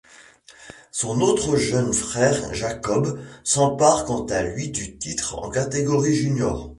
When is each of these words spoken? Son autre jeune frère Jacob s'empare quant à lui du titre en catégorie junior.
Son 0.91 1.21
autre 1.21 1.57
jeune 1.57 1.93
frère 1.93 2.55
Jacob 2.55 3.19
s'empare 3.43 4.05
quant 4.05 4.25
à 4.25 4.41
lui 4.41 4.69
du 4.71 4.97
titre 4.97 5.37
en 5.37 5.51
catégorie 5.51 6.15
junior. 6.15 6.69